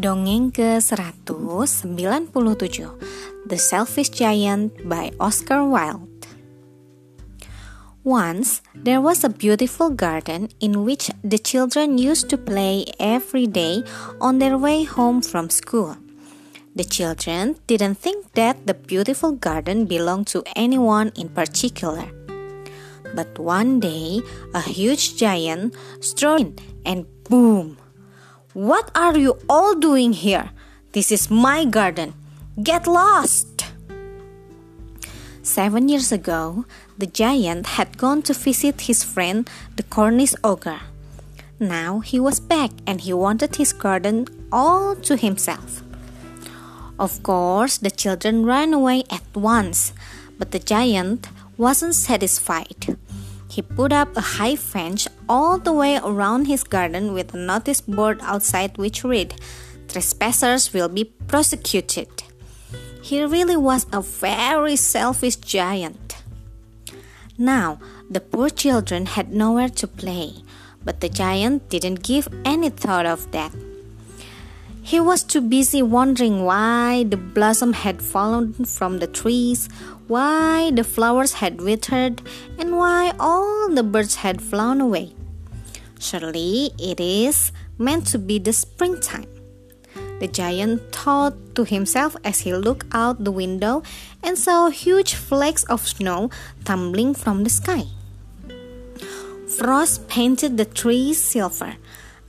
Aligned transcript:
Dongeng 0.00 0.48
ke-197 0.48 1.92
The 3.44 3.58
Selfish 3.60 4.08
Giant 4.08 4.72
by 4.88 5.12
Oscar 5.20 5.60
Wilde 5.68 6.24
Once 8.00 8.64
there 8.72 9.04
was 9.04 9.20
a 9.20 9.28
beautiful 9.28 9.92
garden 9.92 10.48
in 10.56 10.88
which 10.88 11.12
the 11.20 11.36
children 11.36 12.00
used 12.00 12.32
to 12.32 12.40
play 12.40 12.88
every 12.96 13.44
day 13.44 13.84
on 14.24 14.40
their 14.40 14.56
way 14.56 14.88
home 14.88 15.20
from 15.20 15.52
school. 15.52 16.00
The 16.72 16.88
children 16.88 17.60
didn't 17.68 18.00
think 18.00 18.32
that 18.40 18.64
the 18.64 18.72
beautiful 18.72 19.36
garden 19.36 19.84
belonged 19.84 20.32
to 20.32 20.40
anyone 20.56 21.12
in 21.12 21.28
particular. 21.28 22.08
But 23.12 23.36
one 23.36 23.84
day, 23.84 24.24
a 24.56 24.64
huge 24.64 25.20
giant 25.20 25.76
strode 26.00 26.56
in 26.88 27.04
and 27.04 27.04
boom! 27.28 27.76
What 28.52 28.90
are 28.96 29.16
you 29.16 29.38
all 29.48 29.76
doing 29.76 30.12
here? 30.12 30.50
This 30.90 31.12
is 31.12 31.30
my 31.30 31.64
garden. 31.64 32.14
Get 32.60 32.88
lost! 32.88 33.64
Seven 35.40 35.88
years 35.88 36.10
ago, 36.10 36.64
the 36.98 37.06
giant 37.06 37.78
had 37.78 37.96
gone 37.96 38.22
to 38.22 38.34
visit 38.34 38.82
his 38.82 39.04
friend, 39.04 39.48
the 39.76 39.84
Cornish 39.84 40.34
ogre. 40.42 40.80
Now 41.60 42.00
he 42.00 42.18
was 42.18 42.40
back 42.40 42.72
and 42.88 43.00
he 43.00 43.12
wanted 43.12 43.54
his 43.54 43.72
garden 43.72 44.26
all 44.50 44.96
to 44.96 45.16
himself. 45.16 45.84
Of 46.98 47.22
course, 47.22 47.78
the 47.78 47.90
children 47.92 48.44
ran 48.44 48.74
away 48.74 49.04
at 49.10 49.22
once, 49.32 49.92
but 50.40 50.50
the 50.50 50.58
giant 50.58 51.28
wasn't 51.56 51.94
satisfied. 51.94 52.98
He 53.50 53.62
put 53.62 53.92
up 53.92 54.16
a 54.16 54.38
high 54.38 54.54
fence 54.54 55.08
all 55.28 55.58
the 55.58 55.72
way 55.72 55.98
around 55.98 56.46
his 56.46 56.62
garden 56.62 57.12
with 57.12 57.34
a 57.34 57.36
notice 57.36 57.80
board 57.80 58.20
outside 58.22 58.78
which 58.78 59.02
read, 59.02 59.34
Trespassers 59.88 60.72
will 60.72 60.88
be 60.88 61.04
prosecuted. 61.26 62.08
He 63.02 63.24
really 63.24 63.56
was 63.56 63.86
a 63.92 64.02
very 64.02 64.76
selfish 64.76 65.34
giant. 65.36 66.22
Now, 67.36 67.80
the 68.08 68.20
poor 68.20 68.50
children 68.50 69.06
had 69.06 69.32
nowhere 69.32 69.70
to 69.70 69.88
play, 69.88 70.44
but 70.84 71.00
the 71.00 71.08
giant 71.08 71.68
didn't 71.70 72.04
give 72.04 72.28
any 72.44 72.70
thought 72.70 73.06
of 73.06 73.32
that. 73.32 73.52
He 74.82 74.98
was 74.98 75.22
too 75.22 75.40
busy 75.40 75.82
wondering 75.82 76.44
why 76.44 77.04
the 77.04 77.16
blossom 77.16 77.72
had 77.72 78.02
fallen 78.02 78.64
from 78.64 78.98
the 78.98 79.06
trees, 79.06 79.68
why 80.08 80.70
the 80.70 80.84
flowers 80.84 81.34
had 81.34 81.60
withered, 81.60 82.22
and 82.58 82.76
why 82.76 83.12
all 83.20 83.68
the 83.68 83.82
birds 83.82 84.16
had 84.16 84.40
flown 84.40 84.80
away. 84.80 85.14
Surely 86.00 86.72
it 86.78 86.98
is 86.98 87.52
meant 87.78 88.06
to 88.08 88.18
be 88.18 88.38
the 88.38 88.52
springtime. 88.52 89.28
The 90.18 90.28
giant 90.28 90.92
thought 90.92 91.54
to 91.54 91.64
himself 91.64 92.16
as 92.24 92.40
he 92.40 92.52
looked 92.54 92.86
out 92.92 93.24
the 93.24 93.32
window 93.32 93.82
and 94.22 94.36
saw 94.36 94.68
huge 94.68 95.14
flakes 95.14 95.64
of 95.64 95.86
snow 95.86 96.30
tumbling 96.64 97.14
from 97.14 97.44
the 97.44 97.50
sky. 97.50 97.84
Frost 99.46 100.08
painted 100.08 100.56
the 100.56 100.64
trees 100.64 101.20
silver 101.20 101.76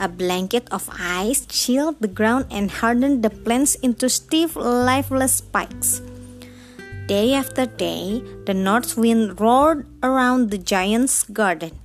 a 0.00 0.08
blanket 0.08 0.66
of 0.72 0.88
ice 0.98 1.44
chilled 1.44 2.00
the 2.00 2.08
ground 2.08 2.46
and 2.50 2.70
hardened 2.70 3.22
the 3.22 3.28
plants 3.28 3.76
into 3.76 4.08
stiff, 4.08 4.56
lifeless 4.56 5.34
spikes. 5.34 6.00
Day 7.06 7.34
after 7.34 7.66
day, 7.66 8.24
the 8.46 8.54
north 8.54 8.96
wind 8.96 9.38
roared 9.38 9.84
around 10.02 10.50
the 10.50 10.58
giant's 10.58 11.22
garden, 11.24 11.76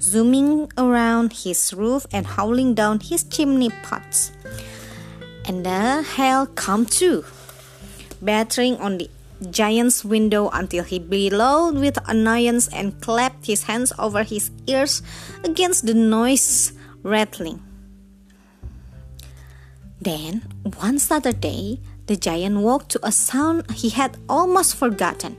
zooming 0.00 0.72
around 0.76 1.46
his 1.46 1.72
roof 1.72 2.06
and 2.10 2.26
howling 2.26 2.74
down 2.74 2.98
his 2.98 3.22
chimney 3.22 3.70
pots. 3.84 4.32
And 5.46 5.64
the 5.64 6.02
hail 6.02 6.46
came 6.46 6.86
too, 6.86 7.24
battering 8.20 8.76
on 8.78 8.98
the 8.98 9.08
giant's 9.50 10.04
window 10.04 10.50
until 10.50 10.84
he 10.84 10.98
bellowed 10.98 11.76
with 11.76 11.96
annoyance 12.08 12.68
and 12.68 13.00
clapped 13.00 13.46
his 13.46 13.64
hands 13.64 13.92
over 13.98 14.22
his 14.22 14.50
ears 14.66 15.02
against 15.44 15.86
the 15.86 15.94
noise 15.94 16.72
rattling. 17.02 17.62
Then, 20.00 20.42
one 20.78 20.98
Saturday, 20.98 21.80
the 22.06 22.16
giant 22.16 22.58
woke 22.58 22.88
to 22.88 23.00
a 23.06 23.12
sound 23.12 23.70
he 23.70 23.90
had 23.90 24.16
almost 24.28 24.76
forgotten. 24.76 25.36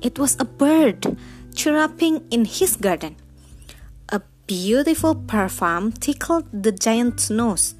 It 0.00 0.18
was 0.18 0.36
a 0.40 0.44
bird 0.44 1.16
chirruping 1.54 2.26
in 2.30 2.44
his 2.44 2.76
garden. 2.76 3.16
A 4.08 4.22
beautiful 4.46 5.14
perfume 5.14 5.92
tickled 5.92 6.46
the 6.52 6.72
giant's 6.72 7.28
nose. 7.30 7.74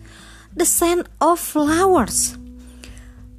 The 0.55 0.67
scent 0.67 1.07
of 1.21 1.41
flowers. 1.41 2.37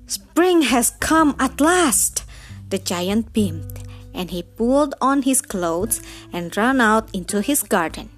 Spring 0.08 0.64
has 0.64 0.92
come 1.00 1.36
at 1.40 1.62
last, 1.62 2.24
the 2.70 2.80
giant 2.80 3.34
beamed, 3.34 3.84
and 4.14 4.32
he 4.32 4.42
pulled 4.42 4.96
on 5.00 5.22
his 5.22 5.42
clothes 5.42 6.02
and 6.34 6.56
ran 6.58 6.82
out 6.82 7.14
into 7.14 7.42
his 7.42 7.62
garden. 7.62 8.10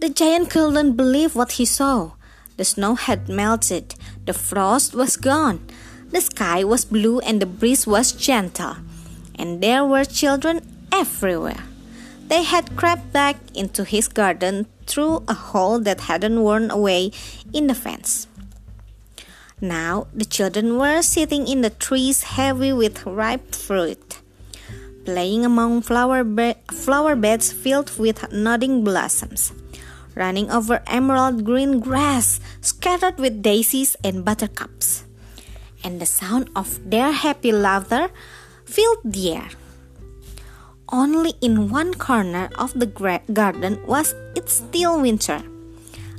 The 0.00 0.08
giant 0.08 0.50
couldn't 0.50 0.92
believe 0.92 1.34
what 1.34 1.58
he 1.58 1.64
saw. 1.64 2.12
The 2.56 2.64
snow 2.64 2.94
had 2.94 3.28
melted, 3.28 3.96
the 4.26 4.32
frost 4.32 4.94
was 4.94 5.16
gone, 5.16 5.66
the 6.12 6.20
sky 6.20 6.62
was 6.62 6.84
blue, 6.84 7.18
and 7.18 7.42
the 7.42 7.46
breeze 7.46 7.84
was 7.84 8.12
gentle. 8.12 8.76
And 9.34 9.60
there 9.60 9.84
were 9.84 10.04
children 10.04 10.60
everywhere. 10.92 11.64
They 12.28 12.44
had 12.44 12.76
crept 12.76 13.12
back 13.12 13.38
into 13.56 13.82
his 13.82 14.06
garden 14.06 14.66
through 14.86 15.24
a 15.26 15.34
hole 15.34 15.80
that 15.80 16.02
hadn't 16.02 16.42
worn 16.42 16.70
away 16.70 17.10
in 17.52 17.66
the 17.66 17.74
fence. 17.74 18.28
Now 19.60 20.06
the 20.14 20.24
children 20.24 20.78
were 20.78 21.02
sitting 21.02 21.48
in 21.48 21.62
the 21.62 21.70
trees 21.70 22.22
heavy 22.38 22.72
with 22.72 23.04
ripe 23.04 23.52
fruit, 23.52 24.20
playing 25.04 25.44
among 25.44 25.82
flower, 25.82 26.22
be- 26.22 26.54
flower 26.70 27.16
beds 27.16 27.52
filled 27.52 27.98
with 27.98 28.30
nodding 28.30 28.84
blossoms 28.84 29.52
running 30.18 30.50
over 30.50 30.82
emerald 30.86 31.44
green 31.46 31.78
grass 31.78 32.40
scattered 32.60 33.18
with 33.18 33.40
daisies 33.40 33.94
and 34.02 34.24
buttercups. 34.24 35.04
And 35.84 36.02
the 36.02 36.06
sound 36.06 36.50
of 36.56 36.82
their 36.90 37.12
happy 37.12 37.52
laughter 37.52 38.10
filled 38.66 38.98
the 39.04 39.32
air. 39.32 39.50
Only 40.90 41.34
in 41.40 41.70
one 41.70 41.94
corner 41.94 42.50
of 42.58 42.74
the 42.74 42.86
garden 43.32 43.78
was 43.86 44.14
it 44.34 44.48
still 44.50 45.00
winter. 45.00 45.42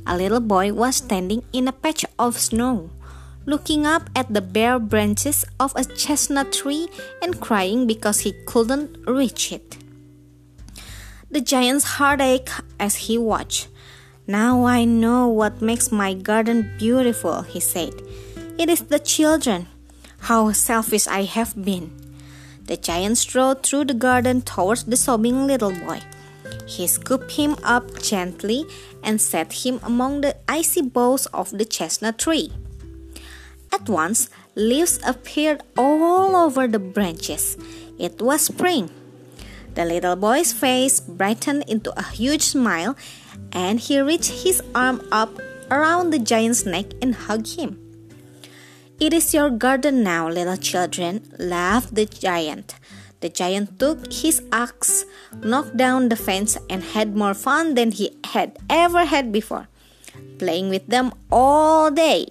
A 0.06 0.16
little 0.16 0.40
boy 0.40 0.72
was 0.72 0.96
standing 0.96 1.42
in 1.52 1.68
a 1.68 1.72
patch 1.72 2.06
of 2.18 2.38
snow, 2.38 2.90
looking 3.44 3.84
up 3.84 4.08
at 4.16 4.32
the 4.32 4.40
bare 4.40 4.78
branches 4.78 5.44
of 5.58 5.74
a 5.76 5.84
chestnut 5.84 6.52
tree 6.52 6.88
and 7.20 7.40
crying 7.40 7.86
because 7.86 8.20
he 8.20 8.32
couldn't 8.46 8.96
reach 9.06 9.52
it. 9.52 9.76
The 11.30 11.40
giant's 11.40 12.00
heart 12.00 12.20
ached 12.20 12.62
as 12.78 13.06
he 13.06 13.18
watched. 13.18 13.68
Now 14.26 14.64
I 14.64 14.84
know 14.84 15.28
what 15.28 15.62
makes 15.62 15.90
my 15.90 16.14
garden 16.14 16.70
beautiful, 16.78 17.42
he 17.42 17.60
said. 17.60 17.94
It 18.58 18.68
is 18.68 18.82
the 18.82 18.98
children. 18.98 19.66
How 20.20 20.52
selfish 20.52 21.06
I 21.08 21.24
have 21.24 21.56
been. 21.56 21.90
The 22.66 22.76
giant 22.76 23.18
strode 23.18 23.64
through 23.64 23.86
the 23.86 23.94
garden 23.94 24.42
towards 24.42 24.84
the 24.84 24.96
sobbing 24.96 25.46
little 25.46 25.72
boy. 25.72 26.00
He 26.66 26.86
scooped 26.86 27.32
him 27.32 27.56
up 27.64 28.02
gently 28.02 28.64
and 29.02 29.20
set 29.20 29.64
him 29.64 29.80
among 29.82 30.20
the 30.20 30.36
icy 30.48 30.82
boughs 30.82 31.26
of 31.34 31.50
the 31.50 31.64
chestnut 31.64 32.18
tree. 32.18 32.52
At 33.72 33.88
once, 33.88 34.28
leaves 34.54 35.00
appeared 35.06 35.62
all 35.76 36.36
over 36.36 36.68
the 36.68 36.78
branches. 36.78 37.56
It 37.98 38.20
was 38.20 38.42
spring. 38.42 38.90
The 39.74 39.84
little 39.84 40.16
boy's 40.16 40.52
face 40.52 41.00
brightened 41.00 41.64
into 41.66 41.96
a 41.98 42.02
huge 42.02 42.42
smile, 42.42 42.96
and 43.52 43.80
he 43.80 44.00
reached 44.00 44.44
his 44.44 44.62
arm 44.74 45.06
up 45.12 45.40
around 45.70 46.10
the 46.10 46.18
giant's 46.18 46.66
neck 46.66 46.86
and 47.00 47.14
hugged 47.14 47.56
him. 47.56 47.78
It 49.00 49.14
is 49.14 49.32
your 49.32 49.50
garden 49.50 50.02
now, 50.02 50.28
little 50.28 50.56
children, 50.56 51.22
laughed 51.38 51.94
the 51.94 52.04
giant. 52.04 52.74
The 53.20 53.28
giant 53.28 53.78
took 53.78 54.12
his 54.12 54.42
axe, 54.52 55.04
knocked 55.42 55.76
down 55.76 56.08
the 56.08 56.16
fence, 56.16 56.58
and 56.68 56.82
had 56.82 57.16
more 57.16 57.34
fun 57.34 57.74
than 57.74 57.92
he 57.92 58.16
had 58.24 58.58
ever 58.68 59.04
had 59.04 59.32
before, 59.32 59.68
playing 60.38 60.68
with 60.68 60.86
them 60.86 61.12
all 61.30 61.90
day. 61.90 62.26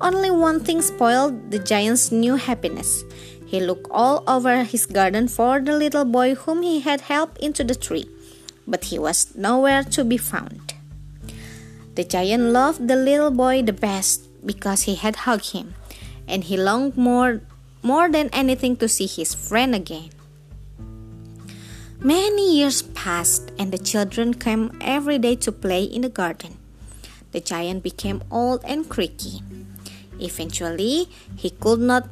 Only 0.00 0.30
one 0.30 0.60
thing 0.60 0.80
spoiled 0.80 1.50
the 1.50 1.58
giant's 1.58 2.10
new 2.10 2.36
happiness. 2.36 3.04
He 3.46 3.60
looked 3.60 3.88
all 3.90 4.24
over 4.26 4.62
his 4.64 4.86
garden 4.86 5.28
for 5.28 5.60
the 5.60 5.76
little 5.76 6.04
boy 6.04 6.34
whom 6.34 6.62
he 6.62 6.80
had 6.80 7.02
helped 7.02 7.38
into 7.38 7.64
the 7.64 7.74
tree, 7.74 8.08
but 8.66 8.84
he 8.84 8.98
was 8.98 9.34
nowhere 9.34 9.82
to 9.84 10.04
be 10.04 10.16
found. 10.16 10.74
The 11.94 12.04
giant 12.04 12.52
loved 12.54 12.88
the 12.88 12.96
little 12.96 13.30
boy 13.30 13.62
the 13.62 13.72
best 13.72 14.24
because 14.46 14.82
he 14.82 14.94
had 14.94 15.28
hugged 15.28 15.52
him, 15.52 15.74
and 16.26 16.44
he 16.44 16.56
longed 16.56 16.96
more, 16.96 17.42
more 17.82 18.08
than 18.08 18.30
anything 18.32 18.76
to 18.76 18.88
see 18.88 19.06
his 19.06 19.34
friend 19.34 19.74
again. 19.74 20.10
Many 22.00 22.56
years 22.56 22.80
passed, 22.80 23.52
and 23.58 23.72
the 23.72 23.78
children 23.78 24.32
came 24.32 24.72
every 24.80 25.18
day 25.18 25.36
to 25.44 25.52
play 25.52 25.84
in 25.84 26.00
the 26.00 26.08
garden. 26.08 26.56
the 27.32 27.38
giant 27.40 27.82
became 27.82 28.22
old 28.30 28.58
and 28.66 28.88
creaky. 28.88 29.38
Eventually, 30.18 31.06
he 31.36 31.50
could 31.50 31.78
not 31.78 32.08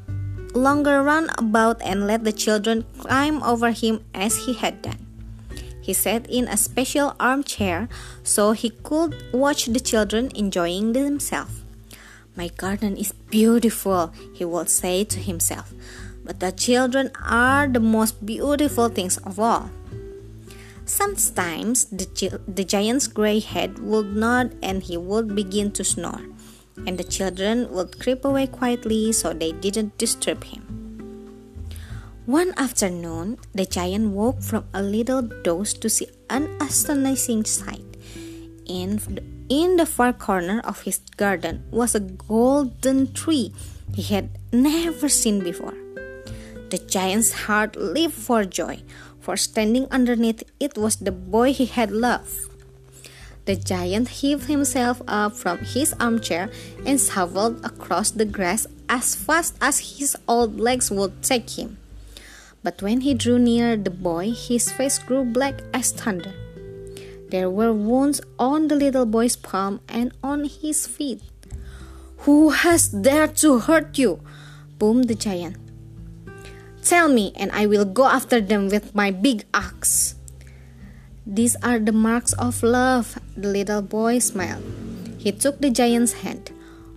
longer 0.54 1.02
run 1.02 1.30
about 1.36 1.82
and 1.82 2.06
let 2.06 2.22
the 2.22 2.30
children 2.32 2.86
climb 2.98 3.42
over 3.42 3.72
him 3.72 4.04
as 4.14 4.46
he 4.46 4.54
had 4.54 4.80
done. 4.82 5.07
He 5.88 5.94
sat 5.96 6.28
in 6.28 6.52
a 6.52 6.60
special 6.60 7.16
armchair 7.18 7.88
so 8.22 8.52
he 8.52 8.76
could 8.84 9.16
watch 9.32 9.72
the 9.72 9.80
children 9.80 10.28
enjoying 10.34 10.92
themselves. 10.92 11.64
My 12.36 12.48
garden 12.48 12.94
is 12.98 13.16
beautiful, 13.32 14.12
he 14.34 14.44
would 14.44 14.68
say 14.68 15.04
to 15.04 15.18
himself, 15.18 15.72
but 16.26 16.40
the 16.40 16.52
children 16.52 17.10
are 17.24 17.66
the 17.66 17.80
most 17.80 18.20
beautiful 18.26 18.90
things 18.90 19.16
of 19.24 19.40
all. 19.40 19.70
Sometimes 20.84 21.86
the, 21.86 22.38
the 22.46 22.64
giant's 22.64 23.08
gray 23.08 23.40
head 23.40 23.78
would 23.78 24.14
nod 24.14 24.54
and 24.62 24.82
he 24.82 24.98
would 24.98 25.34
begin 25.34 25.72
to 25.72 25.84
snore, 25.84 26.20
and 26.86 26.98
the 26.98 27.08
children 27.08 27.72
would 27.72 27.98
creep 27.98 28.26
away 28.26 28.46
quietly 28.46 29.10
so 29.12 29.32
they 29.32 29.52
didn't 29.52 29.96
disturb 29.96 30.44
him. 30.44 30.67
One 32.28 32.52
afternoon, 32.58 33.38
the 33.54 33.64
giant 33.64 34.10
woke 34.12 34.42
from 34.42 34.68
a 34.74 34.82
little 34.82 35.22
doze 35.22 35.72
to 35.80 35.88
see 35.88 36.08
an 36.28 36.60
astonishing 36.60 37.46
sight. 37.46 37.96
In 38.66 38.96
the, 38.98 39.24
in 39.48 39.78
the 39.78 39.86
far 39.86 40.12
corner 40.12 40.60
of 40.60 40.82
his 40.82 41.00
garden 41.16 41.64
was 41.70 41.94
a 41.94 42.00
golden 42.00 43.14
tree 43.14 43.54
he 43.94 44.02
had 44.02 44.28
never 44.52 45.08
seen 45.08 45.40
before. 45.42 45.72
The 46.68 46.76
giant's 46.76 47.48
heart 47.48 47.76
leaped 47.76 48.12
for 48.12 48.44
joy 48.44 48.82
for 49.20 49.38
standing 49.38 49.86
underneath 49.90 50.42
it 50.60 50.76
was 50.76 50.96
the 50.96 51.12
boy 51.12 51.54
he 51.54 51.64
had 51.64 51.90
loved. 51.90 52.36
The 53.46 53.56
giant 53.56 54.20
heaved 54.20 54.48
himself 54.48 55.00
up 55.08 55.32
from 55.34 55.60
his 55.60 55.94
armchair 55.98 56.50
and 56.84 57.00
shuffled 57.00 57.64
across 57.64 58.10
the 58.10 58.26
grass 58.26 58.66
as 58.86 59.14
fast 59.14 59.56
as 59.62 59.96
his 59.96 60.14
old 60.28 60.60
legs 60.60 60.90
would 60.90 61.22
take 61.22 61.48
him. 61.56 61.77
But 62.68 62.82
when 62.82 63.00
he 63.00 63.14
drew 63.14 63.38
near 63.38 63.80
the 63.80 63.88
boy, 63.88 64.36
his 64.36 64.70
face 64.70 64.98
grew 64.98 65.24
black 65.24 65.64
as 65.72 65.90
thunder. 65.90 66.34
There 67.30 67.48
were 67.48 67.72
wounds 67.72 68.20
on 68.38 68.68
the 68.68 68.76
little 68.76 69.06
boy's 69.06 69.36
palm 69.36 69.80
and 69.88 70.12
on 70.22 70.44
his 70.44 70.86
feet. 70.86 71.22
Who 72.28 72.50
has 72.50 72.88
dared 72.88 73.40
to 73.40 73.60
hurt 73.60 73.96
you? 73.96 74.20
boomed 74.78 75.08
the 75.08 75.14
giant. 75.14 75.56
Tell 76.84 77.08
me, 77.08 77.32
and 77.36 77.50
I 77.52 77.64
will 77.64 77.86
go 77.86 78.04
after 78.04 78.38
them 78.38 78.68
with 78.68 78.94
my 78.94 79.12
big 79.12 79.46
axe. 79.54 80.16
These 81.24 81.56
are 81.62 81.78
the 81.78 81.96
marks 81.96 82.34
of 82.34 82.62
love, 82.62 83.18
the 83.34 83.48
little 83.48 83.80
boy 83.80 84.18
smiled. 84.18 84.64
He 85.16 85.32
took 85.32 85.62
the 85.62 85.70
giant's 85.70 86.20
hand. 86.20 86.52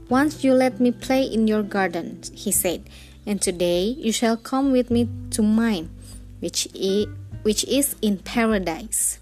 Once 0.10 0.44
you 0.44 0.52
let 0.52 0.82
me 0.82 0.92
play 0.92 1.24
in 1.24 1.48
your 1.48 1.64
garden, 1.64 2.20
he 2.36 2.52
said, 2.52 2.84
and 3.26 3.42
today 3.42 3.96
you 3.98 4.12
shall 4.12 4.38
come 4.38 4.72
with 4.72 4.90
me 4.90 5.10
to 5.32 5.42
mine, 5.42 5.90
which 6.40 6.68
is, 6.74 7.08
which 7.44 7.64
is 7.66 7.96
in 8.02 8.20
paradise. 8.20 9.20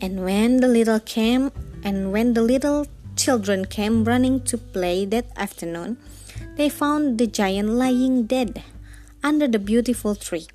And 0.00 0.24
when 0.24 0.60
the 0.60 0.68
little 0.68 1.00
came, 1.00 1.50
and 1.82 2.12
when 2.12 2.34
the 2.34 2.42
little 2.42 2.86
children 3.16 3.64
came 3.64 4.04
running 4.04 4.42
to 4.48 4.58
play 4.58 5.04
that 5.06 5.26
afternoon, 5.36 5.96
they 6.56 6.68
found 6.68 7.18
the 7.18 7.26
giant 7.26 7.70
lying 7.70 8.26
dead 8.26 8.62
under 9.22 9.48
the 9.48 9.58
beautiful 9.58 10.14
tree, 10.14 10.46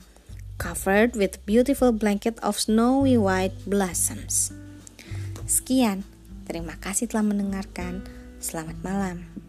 covered 0.57 1.15
with 1.15 1.44
beautiful 1.45 1.91
blanket 1.91 2.38
of 2.39 2.59
snowy 2.59 3.17
white 3.17 3.57
blossoms. 3.65 4.53
Sekian, 5.50 6.06
terima 6.45 6.77
kasih 6.77 7.09
telah 7.09 7.25
mendengarkan. 7.25 8.06
Selamat 8.38 8.77
malam. 8.85 9.48